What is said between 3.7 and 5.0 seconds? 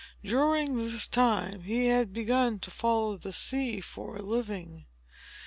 for a living.